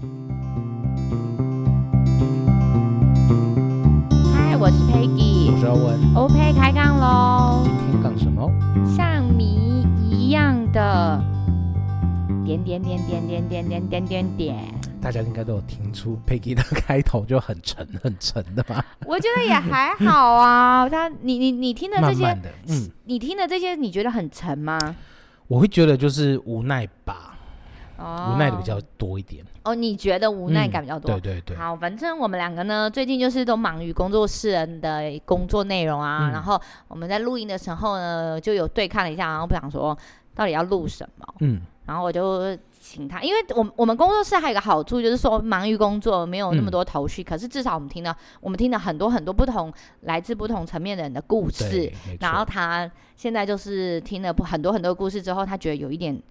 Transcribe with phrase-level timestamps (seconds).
[0.00, 0.06] 嗨，
[4.56, 7.64] 我是 Peggy，我是欧文，OK，开杠喽。
[7.64, 8.48] 今天杠什么？
[8.96, 11.20] 像谜一样的
[12.44, 14.56] 点点点点点点点点点点。
[15.00, 18.86] 大家应该都有听出 Peggy 的开头就很沉很沉的吧？
[19.04, 20.88] 我觉得也还好啊。
[20.88, 24.78] 他，你你你听的这些，慢慢的，嗯，你听的这些，你觉得很沉吗？
[25.48, 27.36] 我会觉得就是无奈吧，
[27.98, 29.44] 哦，无奈的比较多一点。
[29.64, 31.10] 哦，你觉得无奈感比较多？
[31.10, 31.56] 嗯、对对对。
[31.56, 36.28] 好，反正我们两个呢，最近就是都忙于工作室人的工作内容啊。
[36.28, 39.98] 嗯、然后我们在录音的时候呢，就有对看了一下，然后不想说
[40.34, 41.26] 到底要录什么。
[41.40, 41.60] 嗯。
[41.86, 47.22] 然后我就请他，因为我我们工作室还有一个好处，就是说忙于工作，没有那么多头绪。
[47.22, 51.90] 嗯、可是至少我们听到，我们听了很多很多不同来自不同层面的人的故事。
[52.20, 56.22] 然后他现在就是听了很多很多故事之后，他觉得有一点。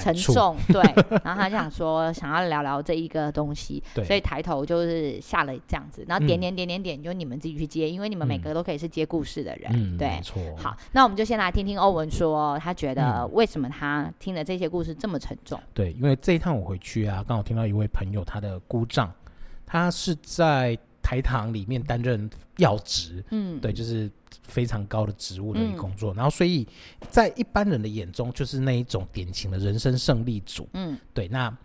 [0.00, 0.82] 沉重，对，
[1.24, 10.42] 然后他就想说想要聊聊这一个东西，所以抬头就是下了这样子，然后点点点点点，就你们自己去接，因为你们每个都可以是接故事的人，嗯、对，没错。
[10.56, 15.60] 好，那我们就先来听听欧文说，他觉得为什么他听了这些故事这么沉重？
[15.72, 19.12] 对，因为这一趟我回去啊，刚好听到一位朋友他的姑丈，
[19.66, 24.10] 他是在台糖里面担任要职，嗯，对，就是。
[24.42, 26.66] 非常高的职务的一工作，嗯、然后所以
[27.08, 30.68] 在一般人的眼中，就是那一种典型的人生胜利组。
[30.74, 31.26] 嗯，对。
[31.28, 31.56] 那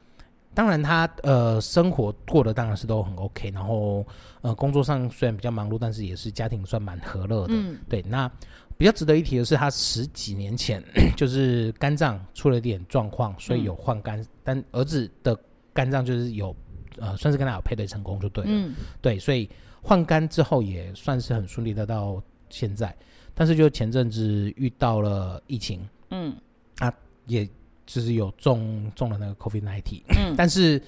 [0.54, 4.06] 当然他呃生活过得当然是都很 OK，然后
[4.42, 7.54] 呃工作上虽然比较忙碌，但是也是家庭算蛮和乐的。
[7.54, 8.02] 嗯，对。
[8.04, 8.32] 那
[8.78, 10.82] 比较值得一提的是，他十几年前
[11.18, 15.38] 就是肝脏出了点状况，所以有换肝，嗯、但儿子的
[15.74, 16.56] 肝脏就是有
[17.02, 18.50] 呃算是跟他有配对成功就对了。
[18.52, 19.18] 嗯，对。
[19.18, 19.50] 所以
[19.82, 22.22] 换肝之后也算是很顺利的到。
[22.52, 22.98] 现在，
[23.36, 26.36] 但是就前阵子遇到了疫情，嗯，
[26.80, 26.92] 啊，
[27.28, 27.48] 也
[27.86, 30.82] 就是有中中了那个 COVID-19，嗯， 但是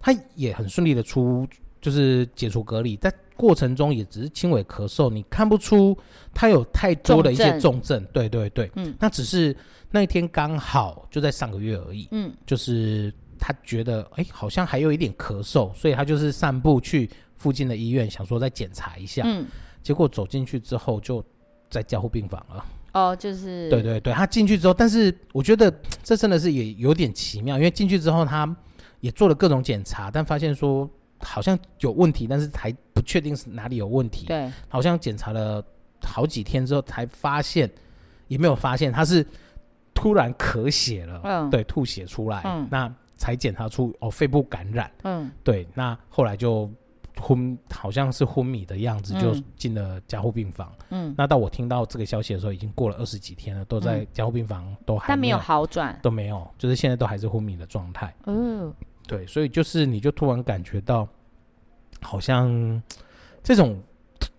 [0.00, 1.46] 他也很顺利的出，
[1.82, 5.94] 就是解除隔离，在过程中也只是轻微咳嗽，你看不出
[6.32, 9.54] 他有太多的一些重症，重症对对对，嗯，那只是
[9.90, 13.12] 那一天刚好就在上个月而已，嗯，就是
[13.44, 19.44] 他觉得哎、欸，好像还有一点咳嗽，所以他就是散步去附近的医院，想说再检查一下，嗯。
[19.82, 21.20] 结果走进去之后，就
[21.68, 22.64] 在加护病房了。
[22.92, 23.68] 哦，就是。
[23.68, 25.68] 对对对，他进去之后，但是我觉得
[26.04, 28.56] 这真的是也有点奇妙，因为进去之后，他
[29.00, 30.88] 也做了各种检查，但发现说
[31.18, 34.26] 好像有问题，但是还不确定是哪里有问题。
[34.26, 35.60] 对，好像检查了
[36.04, 37.68] 好几天之后，才发现
[38.28, 39.26] 也没有发现，他是
[39.92, 46.68] 突然咳血了，嗯，对，吐血出来，嗯，那才检查出哦肺部感染，嗯，对，那后来就。
[47.20, 50.72] 昏好像是昏迷的样子，就进了加护病房。
[50.88, 58.12] 嗯，那到我听到这个消息的时候，已经过了二十几天了，都在加护病房，都还没有，但没有好转，都没有，就是现在都还是昏迷的状态。
[58.24, 58.72] 嗯，
[59.06, 61.06] 对，所以就是你就突然感觉到，
[62.00, 62.82] 好像
[63.42, 63.78] 这种。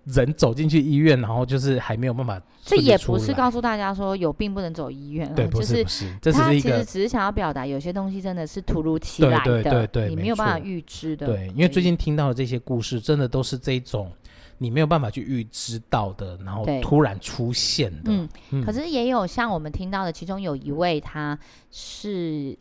[0.05, 2.41] 人走进去医院，然后就是还没有办法。
[2.61, 11.27] 这也不是告诉大家说有病不能走医院，对，就是不是，这是一个，他其实只是想要表达有些东西真的是突如其来的，对对对对，你没有办法预知的。
[11.27, 14.11] 对，因为最近听到的这些故事，真的都是这种
[14.57, 18.11] 你没有办法去预知到的，然后突然出现的。
[18.11, 21.37] 嗯，嗯，可是也有像我们听到的，其中有一位他
[21.71, 22.57] 是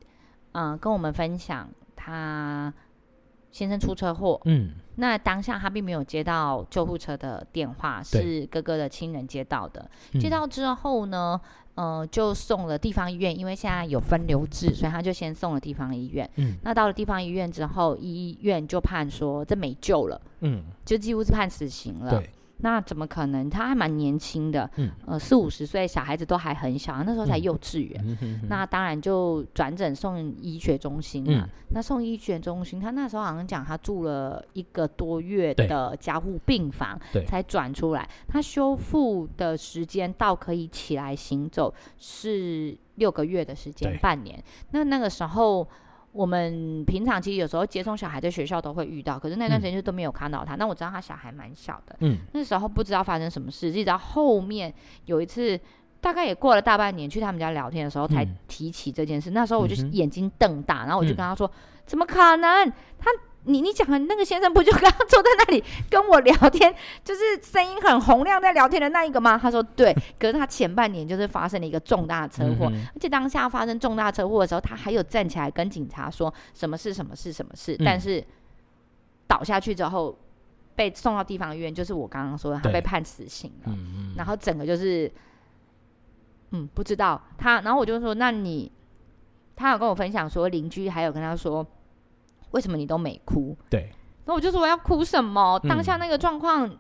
[0.53, 2.73] 嗯跟我们分享他。
[3.53, 9.89] 先生出车祸，嗯，那当下他并没有接到救护车的电话，是哥哥的亲人接到的。
[10.19, 11.41] 接到之后呢，
[11.75, 16.29] 嗯、呃，就送了地方医院，因为现在有分流制，所以他就先送了地方医院。
[16.37, 22.11] 嗯，那到了地方医院之后，医院就判说这没救了，嗯，就几乎是判死刑了。
[22.11, 22.31] 对。
[22.63, 23.51] 那怎么可能？
[23.51, 28.01] 他还蛮年轻的，嗯，呃，四五十岁，小孩子都还很小，那时候才幼稚园。
[28.07, 31.45] 嗯嗯、那当然就转诊送医学中心了。
[31.45, 38.09] 嗯、那送医学中心，他那时候好像讲他住了一个多月的加护病房，才转出来。
[38.29, 44.43] 他修复的时间到可以起来行走是六个月的时间，半年。
[44.71, 45.69] 那那个时候。
[46.13, 50.55] 我们平常其实有时候接送小孩在学校都会遇到，可是那段时间就都没有看到他。
[50.57, 54.73] 那、嗯、我知道他小孩蛮小的，嗯，那时候不知道发生什么事，一直到后面
[55.07, 55.59] 有一次，
[56.01, 59.31] 大概也过了大半年，去他们家聊天的时候才提起这件事。
[59.31, 61.53] 嗯、那时候我就眼睛瞪大，然后我就跟他说：“嗯、
[61.87, 62.71] 怎么可能？
[62.99, 63.11] 他？”
[63.45, 66.73] 你你讲的那个先生不就刚刚坐在那里跟我聊天，
[67.03, 69.37] 就是声音很洪亮在聊天的那一个吗？
[69.37, 78.25] 他说对，可是他前半年就是发生了一个重大车祸，嗯、而且当下发生重大车祸的时候，他还有站起来跟警察说什么事什么事什么事，嗯、但是
[79.27, 80.17] 倒下去之后
[80.77, 85.11] 被送到地方医院，就是我刚刚说的，他被判死刑了，嗯、然后整个就是
[86.53, 88.71] 嗯不知道他，然后我就说那你
[89.57, 91.67] 他有跟我分享说邻居还有跟他说。
[92.53, 93.57] 为什么你都没哭？
[93.69, 93.91] 对。
[94.25, 95.59] 那我就说我要哭什么？
[95.69, 96.79] 当下那个状况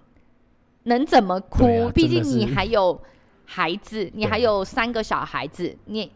[0.84, 1.90] 能怎么哭？
[1.92, 2.98] 毕、嗯、竟你还有
[3.44, 6.10] 孩子，你还有三个小孩子，你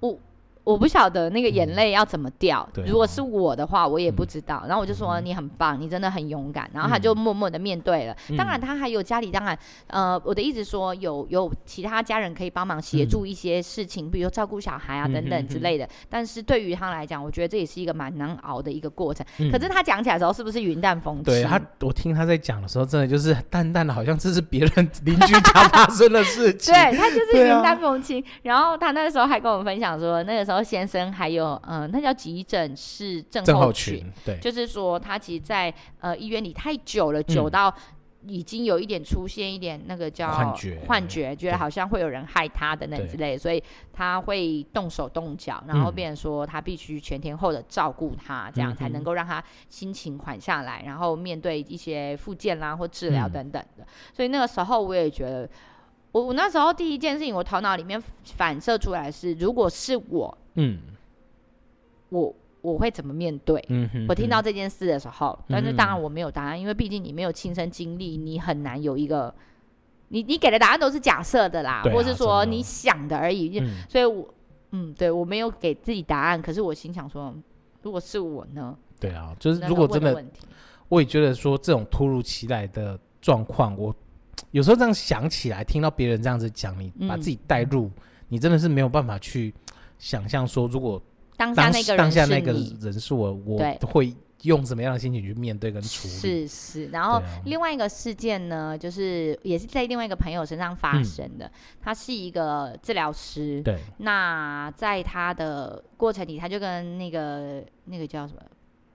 [0.00, 0.18] 我。
[0.64, 2.66] 我不晓得那个眼泪要怎么掉。
[2.76, 4.60] 嗯、如果是我的话，我也不知道。
[4.64, 6.68] 嗯、然后我就说你很棒，你真的很勇敢。
[6.72, 8.16] 然后他就默默的面对了。
[8.30, 9.56] 嗯、当然，他还有家里，当然，
[9.88, 15.84] 呃，我的意思说有有其他家人可以帮忙协助一些事情，嗯、比如照顾小孩啊等等之类的。
[15.84, 19.24] 嗯、但是对于他来讲，我觉得这也是一个蛮难熬的一个过程。
[19.38, 21.24] 嗯、可是他讲起来的时候，是不是云淡风轻？
[21.24, 26.72] 对他，我听他在讲的时候，真的就是淡淡的，好像这是别人邻居家发生的事情。
[26.74, 28.20] 对他就是云淡风轻。
[28.20, 31.34] 啊、然后他那时候还跟我们分享说，那个时候先生还有。
[31.34, 37.74] 有嗯，那叫急诊室症候群，对，就是说他其实在呃医院里太久了，久到
[38.24, 43.60] 已经有一点出现一点那个叫幻觉，幻觉，觉得好像会有人害他等等之类，所以
[43.92, 53.84] 他会动手动脚，然后变成说他必须全天候的照顾他，这样才能够让他心情缓下来，然后面对一些复健啦或治疗等等的。
[54.12, 55.50] 所以那个时候我也觉得，
[56.12, 58.00] 我我那时候第一件事情，我头脑里面
[58.36, 60.78] 反射出来是，如果是我，嗯。
[62.10, 63.62] 我我会怎么面对？
[63.68, 69.34] 嗯哼，我听到这件事的时候，但是当然我没有答案，因为毕竟你没有亲身经历，你很难有一个，
[70.08, 73.58] 你你给的答案都是假设的啦，啊、或是说你想的而已。
[73.58, 74.32] 嗯、所以我，
[74.70, 77.34] 嗯，对我没有给自己答案，可是我心想说，
[77.82, 78.76] 如果是我呢？
[79.00, 80.24] 对啊，就是如果真的，的
[80.88, 83.94] 我也觉得说这种突如其来的状况，我
[84.52, 87.92] 有时候这样想起来，听到别人这样子讲，你把自己带入，嗯、
[88.28, 89.52] 你真的是没有办法去
[89.98, 91.02] 想象说如果。
[91.36, 93.58] 当下那个人当下那个人是我，我
[93.88, 96.14] 会用什么样的心情去面对跟处理？
[96.14, 101.50] 是是，然后另外一个事件呢，就是也是在另外一个朋友身上发生的。
[101.82, 103.80] 他是一个治疗师，对。
[103.98, 108.40] 那在他的过程里，他就跟那个那个叫什么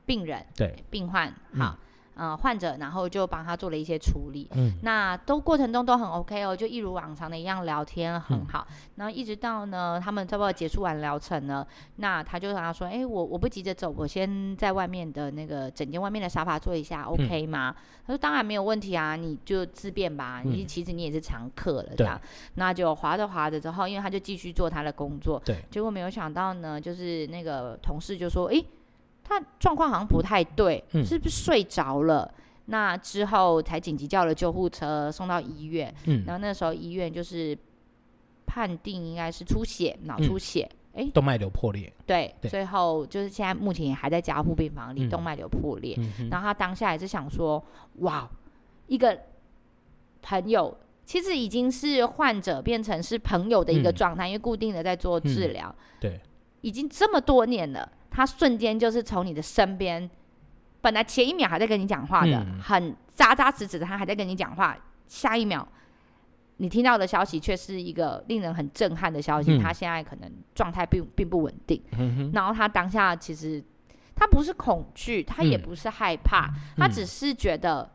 [0.06, 1.78] 病人，对，病患，好。
[2.19, 17.74] 呃，患者，然后就帮他做了一些处理，嗯，那都过程中都很 OK 哦，就一如往常的一样聊天很好，嗯、然后一直到呢，他们差不多结束完疗程呢，那他就跟他说，哎，我我不急着走，我先在外面的那个整间外面的沙发坐一下、嗯、，OK 吗？
[18.06, 22.19] 他说当然没有问题啊，你就自便吧，嗯、你其实你也是常客了，这样，
[22.56, 28.62] 那就划着划着之后，因为他就继续做他的工作，对，结果没有想到呢，就是那个同事就说，哎。
[29.30, 32.34] 他状况好像不太对，嗯、是不是睡着了？
[32.66, 35.94] 那之后才紧急叫了救护车送到医院。
[36.06, 37.58] 嗯、然后那时候医院就是
[38.46, 41.92] 判定应该是出血，脑出血，哎、嗯，动脉瘤破裂。
[42.06, 42.50] 对，对。
[42.50, 45.98] 最后就是现在目前也还在加护病房里，嗯、动脉瘤破裂。
[46.30, 47.64] 然后他当下也是想说，
[48.00, 48.30] 哇，
[48.88, 49.18] 一个
[50.22, 56.22] 朋友其实已经是患者变成是朋友的一个状态，嗯、因为固定的在做治疗、嗯，对，
[56.62, 57.92] 已经这么多年了。
[58.12, 60.10] 他瞬间就是从你的身边，
[60.82, 64.76] 本来前一秒还在跟你讲话的，嗯、很扎扎实实的，他还在跟你讲话。
[65.08, 65.66] 下一秒，
[66.58, 69.58] 你听到的消息却是一个令人很震撼的消息。
[69.58, 71.82] 嗯、他现在可能状态并并不稳定。
[72.00, 73.64] 嗯、然后他当下其实
[74.16, 77.90] 他不是恐惧，他也不是害怕，嗯、他只是觉得，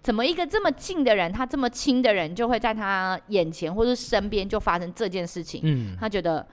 [0.00, 5.60] 怎么一个这么近的人，他这么亲的人，就会在他眼前或是身边就发生这件事情。
[5.64, 6.46] 嗯、他觉得。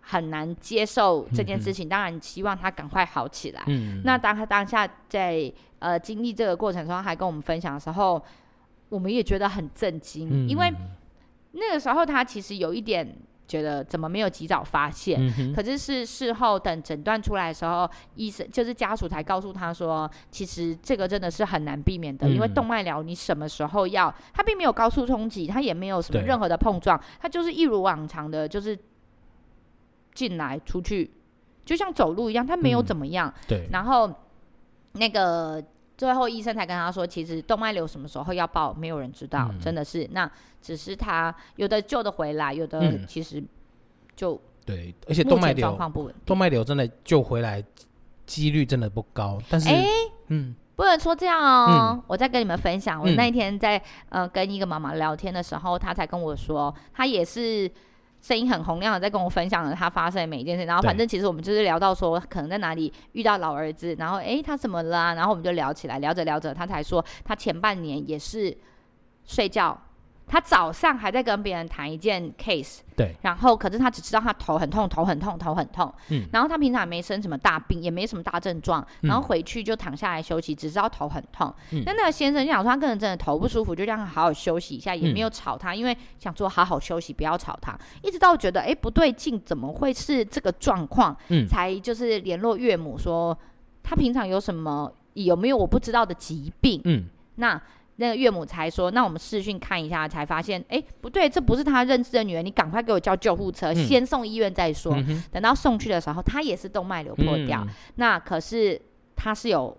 [0.00, 3.62] 很难接受这件事情，嗯、当然希望他赶快好起来。
[3.66, 8.20] 嗯、那当他当下在呃经历这个过程中，还跟我们分享的时候，
[8.88, 10.72] 我们也觉得很震惊，嗯、因为
[11.52, 13.16] 那个时候他其实有一点
[13.46, 28.76] 觉得怎么没有及早发现，嗯、可是是事后等诊断出来的时候，医生就是家属才告诉他说，其实这个真的是很难避免的，嗯、因为动脉瘤你什么时候要，他并没有高速冲击，他也没有什么任何的碰撞，他就是一如往常的，就是。
[30.14, 31.10] 进来出去，
[31.64, 33.28] 就像走路一样，他没有怎么样。
[33.28, 33.68] 嗯、对。
[33.70, 34.12] 然后
[34.92, 35.62] 那个
[35.96, 40.08] 最后医生才跟他说，其实动脉瘤什么时候要报，没有人知道，嗯、真的是。
[40.12, 43.42] 那只是他有的救得回来，有的其实
[44.16, 44.94] 就、嗯、对。
[45.08, 47.62] 而且动脉瘤状况不稳，动脉瘤真的救回来
[48.26, 49.40] 几率真的不高。
[49.48, 49.68] 但是，
[50.28, 51.92] 嗯，不能说这样哦。
[51.92, 57.70] 嗯、我再跟你们分享，我那一天在呃跟一个妈妈聊天的时候，她才跟我说，她也是。
[58.20, 65.14] 声音很洪亮的在跟我分享了他发生的每一件事，然后反正其实我们就是聊到说可能在哪里遇到老儿子，然后诶，他怎么了啊？
[65.14, 68.56] 然后我们就聊起来，聊着聊着他才说他前半年也是
[69.24, 69.80] 睡觉。
[70.30, 81.52] 他早上还在跟别人谈一件 case，对，然后可是他只知道他头很痛，头很痛，头很痛，嗯，然后他平常也没生什么大病，也没什么大症状，然后回去就躺下来休息，只知道头很痛。
[81.72, 87.76] 嗯，那那个先生就想说他个人真的头不舒服，就让他好好休息一下，也没有吵他，因为想说好好休息，不要吵他。
[88.02, 91.16] 一直到觉得哎不对劲，怎么会是这个状况？
[91.30, 93.36] 嗯，才就是联络岳母说。
[93.82, 96.80] 他平常有什么有没有我不知道的疾病？
[96.84, 97.06] 嗯，
[97.36, 97.60] 那
[98.00, 104.94] 那个岳母才说，那我们视讯看一下，才发现，哎，不对，这不是他认识的女儿，你赶快给我叫救护车，嗯、先送医院再说。
[104.96, 108.80] 嗯、等到送去的时候，他也是动脉瘤破掉，嗯、那可是
[109.14, 109.76] 他是有。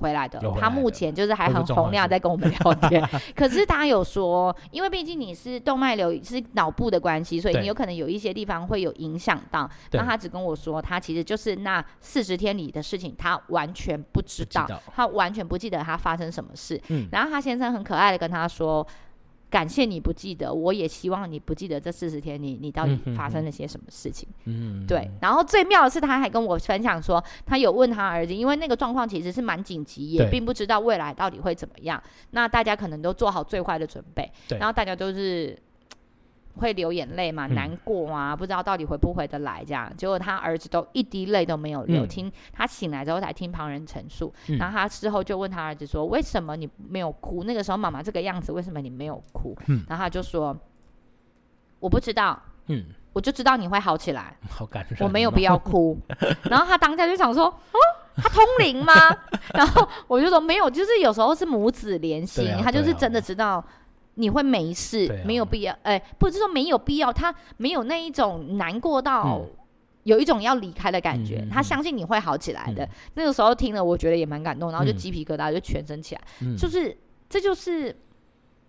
[0.00, 3.06] 回来的，他目前就是还很洪亮在跟我们聊天。
[3.36, 9.68] 可是他有说，因为毕竟你是动脉瘤是脑部的关系，所以你有可能有一些地方会有影响到。
[9.92, 16.80] 那他只跟我说，他其实就是那四十天里的事情，他完全不知道，他完全不记得他发生什么事。
[16.88, 18.86] 嗯，然后他先生很可爱的跟他说。
[19.50, 24.28] 感谢你不记得，我也希望你不记得这四十天你你到底发生了些什么事情。
[24.44, 25.10] 嗯，对。
[25.20, 32.00] 然后最妙的是，他还跟我分享说，他有问他儿子，因为那个状况其实是蛮紧急，也并不知道未来到底会怎么样。
[32.30, 34.30] 那大家可能都做好最坏的准备。
[34.48, 34.56] 对。
[34.58, 35.58] 然后大家都是。
[36.56, 37.46] 会流眼泪嘛？
[37.46, 39.90] 难过啊，嗯、不知道到底回不回得来这样。
[39.96, 42.04] 结果他儿子都一滴泪都没有流。
[42.04, 47.44] 嗯、听他醒来之后才听旁人陈述，嗯、然后他事后就问他儿子说：“为什么你没有哭？
[47.44, 50.56] 那个时候妈妈这个样子，为什么你没有哭？”嗯、然后他就说
[51.78, 55.98] ：“我不知道，嗯，我就知道你会好起来，好感人，我没有必要哭。
[56.50, 57.78] ”然后他当下就想说：“哦，
[58.16, 58.92] 他通灵吗？”
[59.54, 63.64] 然后我就说：“没有，就是有时候是母子连心，啊、他就是真的知道。”
[64.20, 69.40] 你会没事，啊、没有必要，哎、欸，不是说没有必要，他没有那一种难过到
[70.02, 72.84] 有一种要离开的感觉，嗯、他相信你会好起来的。
[72.84, 76.96] 嗯、那个时候听了，我觉得也蛮感动，然后就鸡皮疙瘩就全身起来，嗯、就是
[77.28, 77.94] 这就是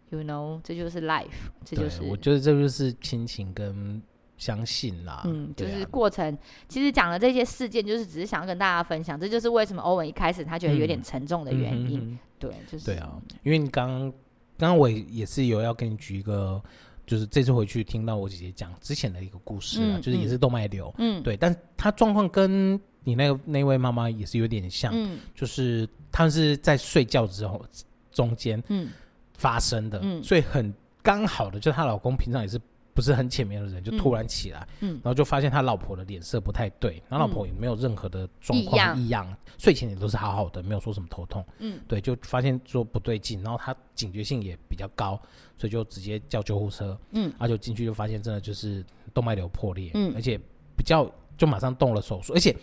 [0.10, 4.02] ，you know，这就是 life，这就是，我觉得这就是亲情跟
[4.38, 6.34] 相信啦，嗯，就是过程。
[6.34, 13.12] 啊、其实讲了这些事件，就是只是想要跟大家分享，这就是为什么欧文一开始他觉得有点沉重的原因，嗯嗯嗯、对，就是对啊，
[13.44, 14.14] 因为你刚刚。
[14.62, 16.62] 刚刚我也是有要跟你举一个，
[17.08, 27.66] 就是这次回去听到我姐姐讲之前的一个故事啊，嗯、就是也是动脉瘤，嗯，对，但她状况跟你那个那位妈妈也是有点像，嗯，就是他们是在睡觉之后
[28.12, 28.90] 中间，嗯，
[29.34, 32.62] 发生的，嗯，所以很刚好的，就她老公平常也是。
[32.94, 45.20] 不是很浅眠的人，就突然起来，嗯，然后就发现他老婆的脸色不太对，然后老婆也没有任何的状况异样，睡前也都是好好的，没有说什么头痛，嗯，对，就发现说不对劲，然后他警觉性也比较高，
[45.58, 48.84] 所以就直接叫救护车，嗯，然后就进去就发现真的就是
[49.14, 50.38] 动脉瘤破裂，嗯，而且
[50.76, 52.56] 比较就马上动了手术，而且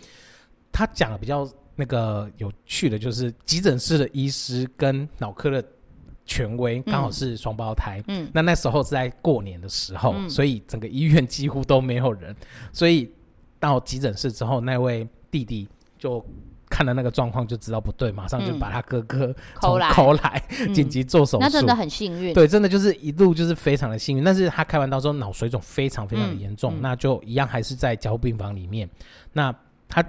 [0.71, 5.63] 他讲的比较那个有趣的就是急诊室的医师跟脑科的。
[6.29, 12.35] 权威刚好是双胞胎，嗯，那那时候是在过年的时候，嗯、所以整个医院几乎都没有人，
[12.71, 13.11] 所以
[13.59, 15.67] 到急诊室之后，那位弟弟
[15.97, 16.23] 就
[16.69, 20.39] 看了那个状况就知道不对，马上就把他哥哥从 call 来。
[20.71, 24.23] 紧急做手术，那真的很幸运，对，真的就是一路就是非常的幸运。
[24.23, 28.87] 但是他开完刀之后脑水肿非常非常的严重，那就一样还是在加护病房里面，
[29.33, 29.51] 那
[29.87, 30.05] 他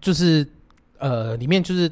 [0.00, 0.48] 就是
[0.96, 1.86] 呃里面就是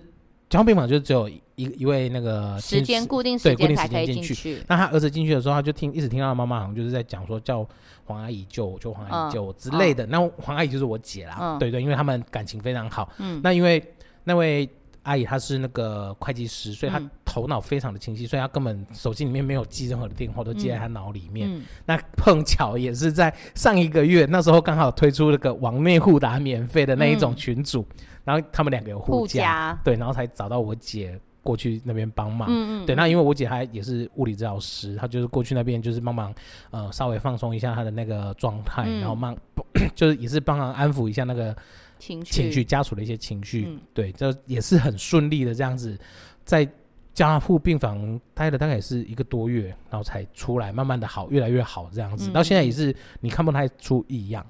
[0.49, 1.31] 加护病房就只有。
[1.63, 4.63] 一一位那个时间固定时间才可以进去。
[4.67, 7.67] 那他儿子进去的时候，他就听一直听到妈妈好像就是在讲说叫
[8.05, 10.05] 黄阿姨救我，救黄阿姨救我之类的。
[10.07, 13.11] 那黄阿姨就是我姐啦，对对，因为他们感情非常好。
[13.19, 13.41] 嗯。
[13.43, 13.83] 那因为
[14.25, 14.69] 那位
[15.05, 21.61] 阿姨她是那个会计师，所以她头脑非常的清晰，所以她根本手机里面没有记任何的电话，都记在她脑里面。
[21.87, 27.85] 那碰巧也是在上一个月，那时候刚好推出那个网内互打免费的那一种群组，
[28.25, 31.19] 然后他们两个有互加，对，然后才找到我姐。
[31.43, 36.33] 过去那边帮忙，嗯嗯，对，那因为我姐她也是物理治疗师，她就是过去那边就是帮忙，
[36.71, 39.37] 呃，稍微放松一下她的那个状态，嗯、然后慢，
[39.95, 41.55] 就是也是帮忙安抚一下那个
[41.99, 45.99] 情绪，情绪家属的一些情绪，嗯、对，这也是很顺利的这样子，
[46.45, 46.69] 在
[47.13, 54.47] 加护病房待了大概也是一个多月，然后才出来，慢慢的好，越来越好这样子，嗯、到现在也是你看不太出异样，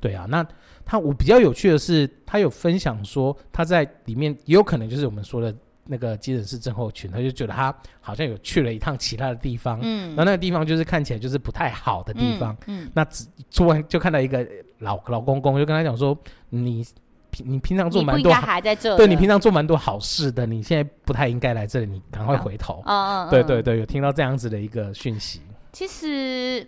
[0.00, 0.42] 对啊，那
[0.84, 5.54] 他我比较有趣的是，他有分享说他在里面也有可能就是我们说的。
[5.84, 14.46] 那个急诊室症候群，他就觉得他好像有去了一趟其他的地方，嗯，然后那个地方就是看起来就是不太好的地方，嗯，嗯，那只突然就看到一个
[14.78, 16.16] 老老公公，就跟他讲说，
[16.50, 16.86] 你
[17.30, 25.40] 平你平常做蛮多，还在这，对，你平常做蛮多好事的，你现在不太应该来这里，你赶快回头，嗯嗯，对对对，有听到这样子的一个讯息。
[25.72, 26.66] 其实，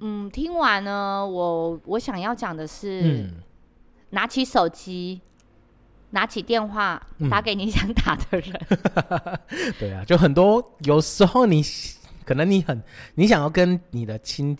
[0.00, 3.34] 嗯，听完呢，我我想要讲的是，嗯，
[4.10, 5.20] 拿起手机。
[6.16, 9.38] 拿起电话打给你想打的人，嗯、
[9.78, 10.64] 对啊，就很多。
[10.84, 11.62] 有时候你
[12.24, 12.82] 可能你很
[13.14, 14.56] 你想要跟你的亲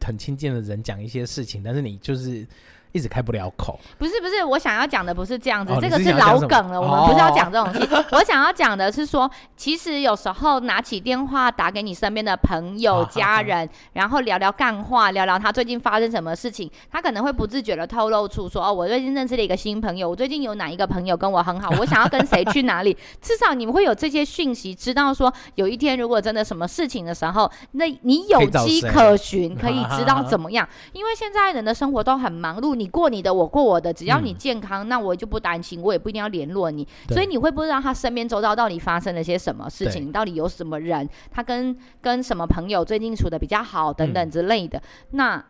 [0.00, 2.46] 很亲近的人讲一些事情，但是你就是
[2.92, 3.78] 一直开不了口。
[3.98, 6.80] 不是不是，我想要讲的不是这样子，哦、这个是老梗了。
[6.80, 7.72] 我们不是要讲这种
[8.12, 30.68] 我想要讲的是说，其实有时候拿起电话打给你身边的朋友、家人，然后聊聊干话，聊聊他最近发生什么事情，他可能会不自觉的透露出说：“哦，我最近认识了一个新朋友，我最近有哪一个朋友跟我很好， 我想要跟谁去哪里。”至少你们会有这些讯息，知道说有一天如果真的什么事情的时候，那你有迹可循，可以知道 怎么样。
[30.92, 36.88] 因为现在人的生活都很忙碌，你过你的，我过我的，只要你健康，嗯、那我就不担心，我也不一定要联络你。
[37.10, 44.78] 所以你会不知道他身边周遭到底发生了些什么事情，到底有什么人，他跟跟什么朋友最近处的比较好等等之类的。
[44.78, 45.44] 嗯、那。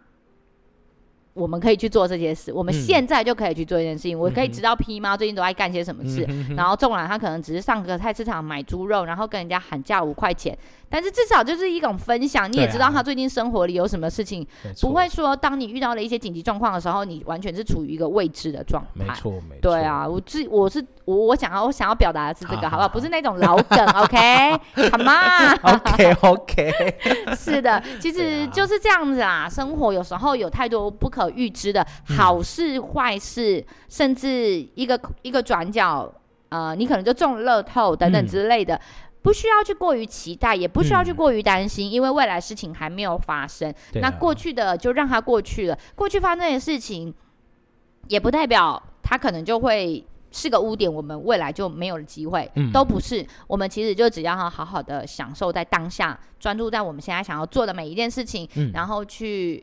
[1.32, 4.16] 我们可以去做这些事，我们现在就可以去做一件事情。
[4.16, 10.56] 嗯、我可以知道 P 猫最近都在干些什么事，然后纵然他可能只是上个菜市场买猪肉，然后跟人家喊价五块钱。
[10.92, 19.04] 但是至少就是一种分享，你也知道他最近生活里有什么事情，啊、不会说当你遇到了一些紧急状况的时候，你完全是处于一个未知的状态。
[19.06, 19.60] 没错，没错。
[19.62, 22.88] 对啊，我自我是我我想要我想要表达的是这个，好，好，不好？
[22.88, 26.72] 不是那种老梗，OK？Come on，OK，OK。
[27.38, 29.48] 是的，其实就是这样子啦。
[29.48, 31.86] 生活有时候有太多不可预知的
[32.16, 36.10] 好事、坏事，嗯、甚至一个一个转角，
[36.48, 38.76] 呃，你可能就中了乐透等等之类的。
[38.76, 38.80] 嗯
[39.22, 43.70] 不需要去过于期待，也不需要去过于担心，嗯、因为未来事情还没有发生。
[43.70, 47.14] 啊、那过去的就让它过去了，过去发生的事情，
[48.08, 52.50] 也不代表它可能就会是个污点，我们未来就没有了机会。
[52.54, 59.62] 嗯、都不是，我们其实就只要好好的享受在当下，专注在我们现在想要做的每一件事情，嗯、然后去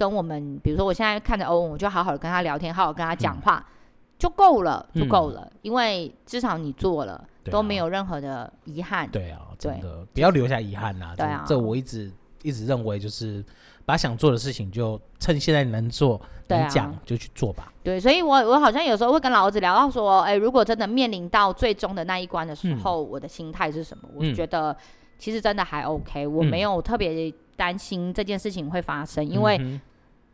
[0.00, 3.72] 跟我们，比如说我现在看着欧文，我就好好的跟他聊天，好好跟他讲话，嗯、
[4.18, 7.22] 就够了，就够了，嗯、因为至少你做了。
[7.50, 9.08] 都没有任何的遗憾。
[9.10, 11.14] 对啊，真的不要留下遗憾呐。
[11.16, 13.42] 对啊，这我一直一直认为，就是
[13.86, 17.72] 把想做的事情就趁现在能做能讲就去做吧。
[17.82, 24.08] 对，所以我我好像有时候会跟老儿子聊到说，哎，如果真的面临到最终的那一关的时候，我的心态是什么？
[24.14, 24.76] 我觉得
[25.18, 29.58] 其实真的还 OK，我没有特别担心这件事情会发生，因为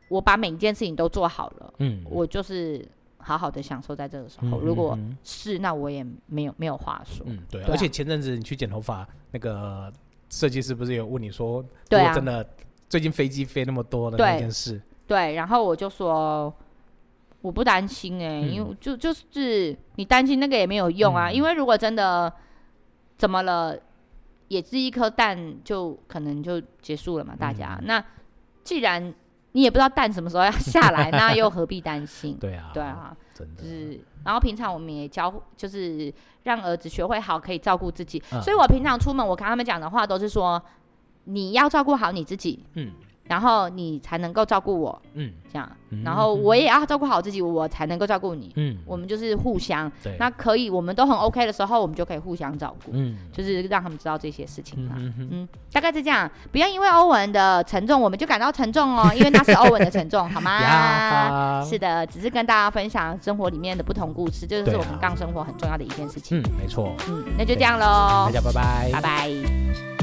[0.09, 1.75] 我把每一件事情都做好了。
[1.79, 2.87] 嗯，我就是。
[3.19, 7.27] 好好的享受在这个时候，如果是，那我也没有没有话说。
[7.29, 7.61] 嗯，对。
[7.63, 9.93] 而且前阵子你去剪头发，那个
[10.31, 12.49] 设计师不是有问你说，如果真的
[12.89, 14.81] 最近飞机飞那么多的那件事？
[15.09, 15.35] 对。
[15.35, 16.55] 然后我就说，
[17.41, 22.33] 我不担心哎，因为就就是你担心那个也没有用啊，因为如果真的
[23.19, 23.77] 怎么了，
[24.47, 27.35] 也是一颗蛋，就可能就结束了嘛。
[27.35, 28.05] 大家，那
[28.63, 29.13] 既然。
[29.57, 32.37] 你也不知道蛋什么时候要 下来，那又何必担心？
[32.39, 33.63] 对啊，对啊，真的。
[33.63, 38.23] 就是，然后平常我们也教，就是让儿子学会好可以照顾自己。
[38.33, 40.63] 嗯，所以我平常出门，我跟他们讲的话都是说，
[41.25, 42.63] 你要照顾好你自己。
[42.75, 42.93] 嗯。
[43.29, 45.69] 然后你才能够照顾我，嗯，这样，
[46.05, 61.65] 然后我也要照顾好自己，我才能够照顾你，嗯，我们就是互相，对，那可以，我们都很 OK 的时候，我们就可以互相照顾，嗯，就是让他们知道这些事情嘛，嗯，大概是这样，不要因为欧文的沉重，我们就感到沉重哦， 因为那是欧文的沉重，好吗？
[61.67, 69.96] 是的，只是跟大家分享生活里面的不同故事，这就是我们刚生活很重要的一件事情，嗯，没错，嗯，那就这样喽，大家拜拜，拜拜。